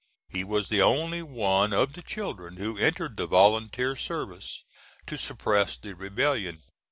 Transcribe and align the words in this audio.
He 0.29 0.43
was 0.43 0.69
the 0.69 0.81
only 0.81 1.21
one 1.21 1.73
of 1.73 1.93
the 1.93 2.01
children 2.01 2.57
who 2.57 2.75
entered 2.75 3.17
the 3.17 3.27
volunteer 3.27 3.95
service 3.95 4.63
to 5.05 5.15
suppress 5.15 5.77
the 5.77 5.93
rebellion. 5.93 6.63